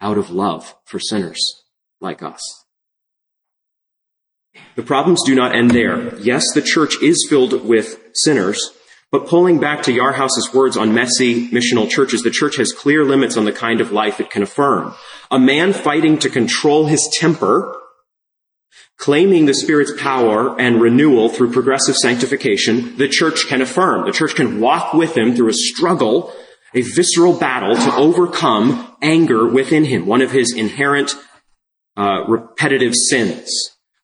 [0.00, 1.64] out of love for sinners
[2.00, 2.64] like us.
[4.74, 6.16] The problems do not end there.
[6.18, 8.72] Yes, the church is filled with sinners,
[9.16, 13.38] but pulling back to Yarhouse's words on messy missional churches, the church has clear limits
[13.38, 14.92] on the kind of life it can affirm.
[15.30, 17.74] A man fighting to control his temper
[18.98, 24.06] Claiming the Spirit's power and renewal through progressive sanctification, the church can affirm.
[24.06, 26.32] The church can walk with him through a struggle,
[26.74, 31.14] a visceral battle to overcome anger within him, one of his inherent
[31.96, 33.50] uh, repetitive sins.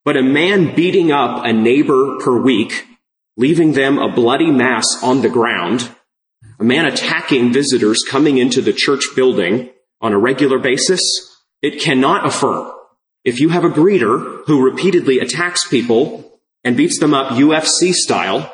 [0.05, 2.87] But a man beating up a neighbor per week,
[3.37, 5.91] leaving them a bloody mass on the ground,
[6.59, 11.01] a man attacking visitors coming into the church building on a regular basis,
[11.63, 12.73] it cannot affirm
[13.25, 18.53] if you have a greeter who repeatedly attacks people and beats them up UFC style,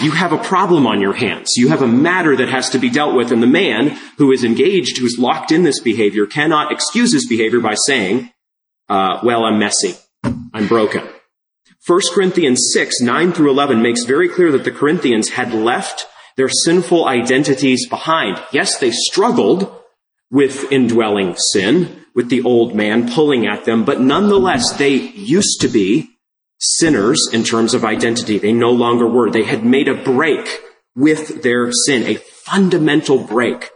[0.00, 1.54] you have a problem on your hands.
[1.56, 3.32] You have a matter that has to be dealt with.
[3.32, 7.60] And the man who is engaged, who's locked in this behavior, cannot excuse his behavior
[7.60, 8.30] by saying,
[8.88, 9.94] uh, well, I'm messy.
[10.24, 11.02] I'm broken.
[11.86, 16.48] 1 Corinthians 6, 9 through 11 makes very clear that the Corinthians had left their
[16.48, 18.42] sinful identities behind.
[18.50, 19.72] Yes, they struggled
[20.28, 25.68] with indwelling sin, with the old man pulling at them, but nonetheless, they used to
[25.68, 26.10] be
[26.58, 28.38] sinners in terms of identity.
[28.38, 29.30] They no longer were.
[29.30, 30.60] They had made a break
[30.96, 33.70] with their sin, a fundamental break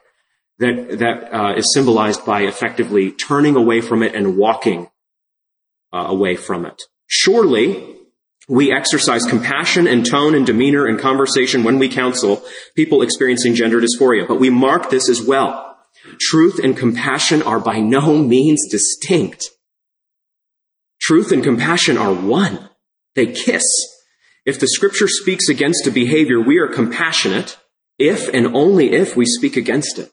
[0.58, 4.88] that, that uh, is symbolized by effectively turning away from it and walking
[5.92, 6.82] uh, away from it.
[7.06, 7.99] Surely,
[8.51, 12.42] we exercise compassion and tone and demeanor and conversation when we counsel
[12.74, 15.78] people experiencing gender dysphoria, but we mark this as well.
[16.20, 19.51] Truth and compassion are by no means distinct.
[21.01, 22.68] Truth and compassion are one.
[23.14, 23.62] They kiss.
[24.44, 27.57] If the scripture speaks against a behavior, we are compassionate
[27.98, 30.11] if and only if we speak against it.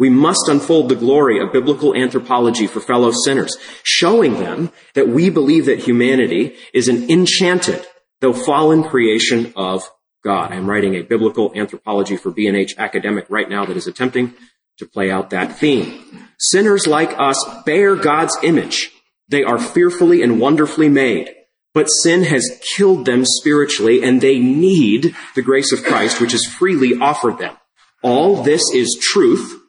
[0.00, 5.28] We must unfold the glory of biblical anthropology for fellow sinners, showing them that we
[5.28, 7.86] believe that humanity is an enchanted,
[8.22, 9.90] though fallen creation of
[10.24, 10.52] God.
[10.52, 14.32] I'm writing a biblical anthropology for B&H academic right now that is attempting
[14.78, 16.02] to play out that theme.
[16.38, 18.90] Sinners like us bear God's image.
[19.28, 21.28] They are fearfully and wonderfully made.
[21.74, 26.46] But sin has killed them spiritually and they need the grace of Christ, which is
[26.46, 27.54] freely offered them.
[28.02, 29.59] All this is truth.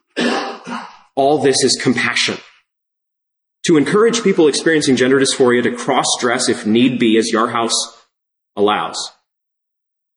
[1.22, 2.36] All this is compassion.
[3.66, 7.76] To encourage people experiencing gender dysphoria to cross dress if need be, as Yarhouse
[8.56, 8.96] allows,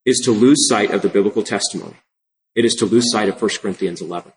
[0.04, 1.98] is to lose sight of the biblical testimony.
[2.56, 4.34] It is to lose sight of 1 Corinthians 11.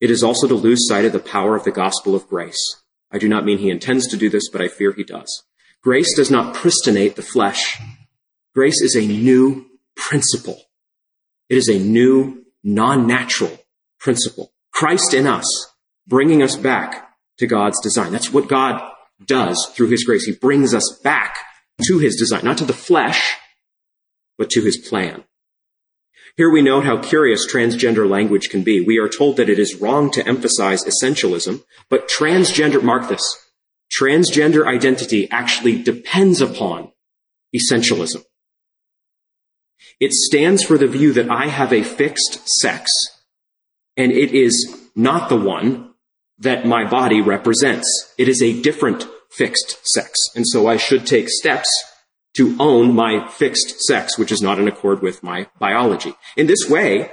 [0.00, 2.76] It is also to lose sight of the power of the gospel of grace.
[3.12, 5.44] I do not mean he intends to do this, but I fear he does.
[5.82, 7.78] Grace does not pristinate the flesh.
[8.54, 10.58] Grace is a new principle.
[11.50, 13.58] It is a new, non-natural
[14.00, 14.54] principle.
[14.72, 15.44] Christ in us,
[16.08, 18.10] bringing us back to God's design.
[18.10, 18.82] That's what God
[19.24, 20.24] does through his grace.
[20.24, 21.36] He brings us back
[21.86, 23.36] to his design, not to the flesh,
[24.36, 25.24] but to his plan.
[26.36, 28.80] Here we note how curious transgender language can be.
[28.80, 33.36] We are told that it is wrong to emphasize essentialism, but transgender, mark this,
[33.92, 36.92] transgender identity actually depends upon
[37.54, 38.24] essentialism.
[39.98, 42.88] It stands for the view that I have a fixed sex,
[43.96, 45.87] and it is not the one
[46.38, 47.86] that my body represents.
[48.16, 50.12] It is a different fixed sex.
[50.34, 51.68] And so I should take steps
[52.36, 56.14] to own my fixed sex, which is not in accord with my biology.
[56.36, 57.10] In this way,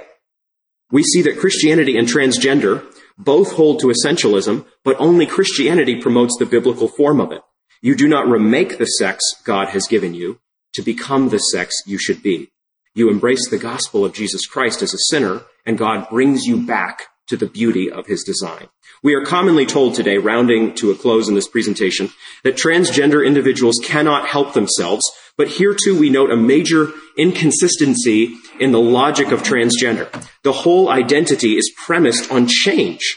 [0.90, 2.86] we see that Christianity and transgender
[3.18, 7.42] both hold to essentialism, but only Christianity promotes the biblical form of it.
[7.80, 10.38] You do not remake the sex God has given you
[10.74, 12.50] to become the sex you should be.
[12.94, 17.08] You embrace the gospel of Jesus Christ as a sinner, and God brings you back
[17.28, 18.68] to the beauty of his design.
[19.06, 22.10] We are commonly told today, rounding to a close in this presentation,
[22.42, 28.72] that transgender individuals cannot help themselves, but here too we note a major inconsistency in
[28.72, 30.10] the logic of transgender.
[30.42, 33.16] The whole identity is premised on change.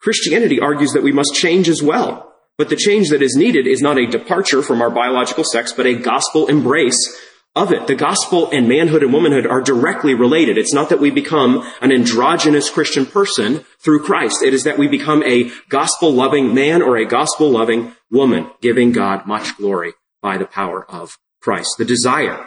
[0.00, 3.80] Christianity argues that we must change as well, but the change that is needed is
[3.80, 6.98] not a departure from our biological sex, but a gospel embrace
[7.58, 7.88] of it.
[7.88, 10.56] The gospel and manhood and womanhood are directly related.
[10.56, 14.42] It's not that we become an androgynous Christian person through Christ.
[14.42, 18.92] It is that we become a gospel loving man or a gospel loving woman, giving
[18.92, 19.92] God much glory
[20.22, 21.70] by the power of Christ.
[21.78, 22.46] The desire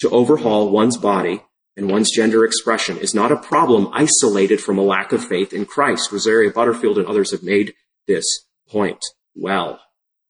[0.00, 1.42] to overhaul one's body
[1.76, 5.66] and one's gender expression is not a problem isolated from a lack of faith in
[5.66, 6.10] Christ.
[6.10, 7.74] Rosaria Butterfield and others have made
[8.06, 9.80] this point well.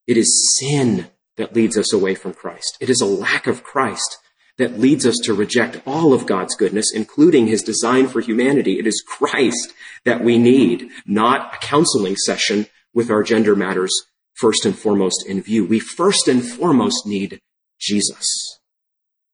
[0.07, 1.09] It is sin
[1.39, 2.77] that leads us away from Christ.
[2.81, 4.19] It is a lack of Christ
[4.59, 8.79] that leads us to reject all of God's goodness, including his design for humanity.
[8.79, 9.73] It is Christ
[10.05, 13.93] that we need, not a counseling session with our gender matters
[14.35, 15.65] first and foremost in view.
[15.65, 17.41] We first and foremost need
[17.81, 18.59] Jesus.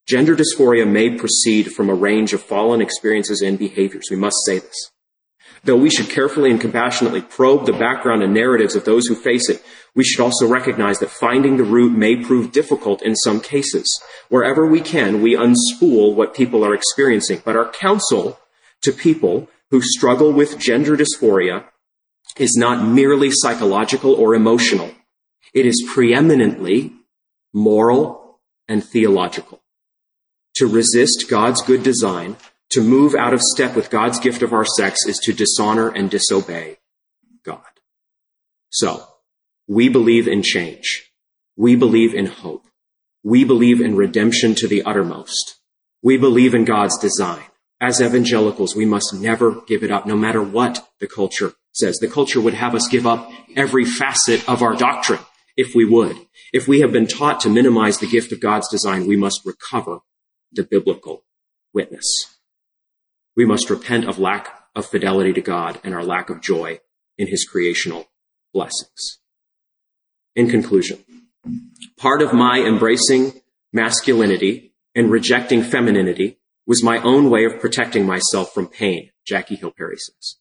[0.07, 4.09] Gender dysphoria may proceed from a range of fallen experiences and behaviors.
[4.11, 4.91] We must say this.
[5.65, 9.49] Though we should carefully and compassionately probe the background and narratives of those who face
[9.49, 14.03] it, we should also recognize that finding the root may prove difficult in some cases.
[14.29, 17.41] Wherever we can, we unspool what people are experiencing.
[17.45, 18.39] But our counsel
[18.83, 21.65] to people who struggle with gender dysphoria
[22.37, 24.91] is not merely psychological or emotional.
[25.55, 26.93] It is preeminently
[27.55, 29.63] moral and theological.
[30.57, 32.37] To resist God's good design
[32.75, 36.11] to move out of step with God's gift of our sex is to dishonor and
[36.11, 36.79] disobey
[37.45, 37.63] God.
[38.71, 39.07] So,
[39.67, 41.11] we believe in change.
[41.57, 42.67] We believe in hope.
[43.23, 45.57] We believe in redemption to the uttermost.
[46.03, 47.45] We believe in God's design.
[47.81, 51.97] As evangelicals, we must never give it up, no matter what the culture says.
[51.99, 55.21] The culture would have us give up every facet of our doctrine
[55.57, 56.17] if we would.
[56.53, 60.01] If we have been taught to minimize the gift of God's design, we must recover
[60.53, 61.25] the biblical
[61.73, 62.34] witness.
[63.37, 66.81] We must repent of lack of fidelity to God and our lack of joy
[67.19, 68.09] in his creational
[68.53, 69.19] blessings.
[70.37, 71.05] In conclusion,
[71.97, 73.41] part of my embracing
[73.73, 79.73] masculinity and rejecting femininity was my own way of protecting myself from pain, Jackie Hill
[79.77, 80.37] Perry says.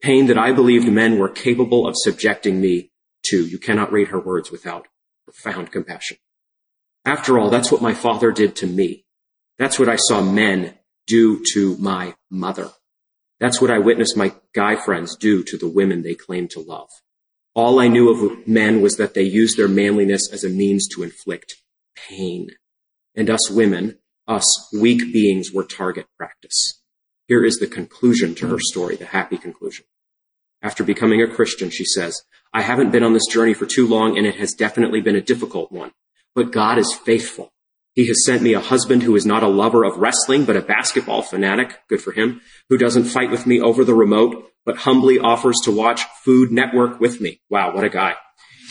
[0.00, 2.90] Pain that I believed men were capable of subjecting me
[3.26, 3.46] to.
[3.46, 4.86] You cannot read her words without
[5.24, 6.18] profound compassion.
[7.04, 9.04] After all, that's what my father did to me.
[9.58, 10.74] That's what I saw men
[11.06, 12.70] do to my mother.
[13.40, 16.88] That's what I witnessed my guy friends do to the women they claim to love.
[17.54, 21.02] All I knew of men was that they used their manliness as a means to
[21.02, 21.56] inflict
[21.94, 22.50] pain.
[23.14, 26.80] And us women, us weak beings, were target practice.
[27.28, 29.86] Here is the conclusion to her story, the happy conclusion.
[30.62, 34.18] After becoming a Christian, she says, I haven't been on this journey for too long
[34.18, 35.92] and it has definitely been a difficult one,
[36.34, 37.52] but God is faithful.
[37.94, 40.62] He has sent me a husband who is not a lover of wrestling, but a
[40.62, 41.78] basketball fanatic.
[41.88, 42.40] Good for him.
[42.68, 46.98] Who doesn't fight with me over the remote, but humbly offers to watch Food Network
[46.98, 47.40] with me.
[47.48, 48.16] Wow, what a guy.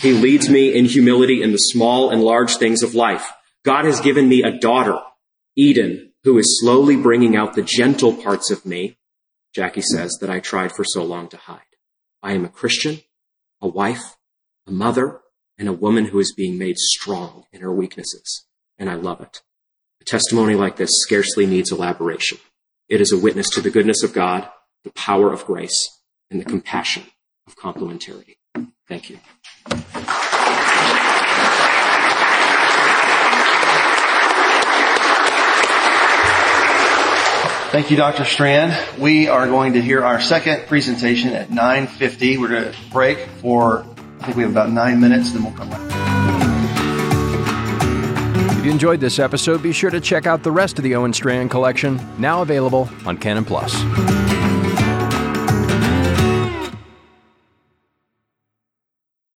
[0.02, 3.32] He leads me in humility in the small and large things of life.
[3.64, 5.00] God has given me a daughter,
[5.56, 8.98] Eden, who is slowly bringing out the gentle parts of me,
[9.56, 11.62] Jackie says, that I tried for so long to hide.
[12.22, 13.02] I am a Christian,
[13.62, 14.18] a wife,
[14.68, 15.22] a mother,
[15.58, 18.46] and a woman who is being made strong in her weaknesses
[18.78, 19.42] and I love it.
[20.02, 22.38] A testimony like this scarcely needs elaboration.
[22.90, 24.50] It is a witness to the goodness of God,
[24.84, 25.90] the power of grace,
[26.30, 27.04] and the compassion
[27.48, 28.36] of complementarity.
[28.88, 29.20] Thank you.
[37.74, 38.24] Thank you, Dr.
[38.24, 39.02] Strachan.
[39.02, 42.40] We are going to hear our second presentation at 9.50.
[42.40, 43.84] We're going to break for,
[44.20, 46.03] I think we have about nine minutes, then we'll come back.
[48.64, 51.12] If you enjoyed this episode, be sure to check out the rest of the Owen
[51.12, 53.74] Strachan collection, now available on Canon Plus.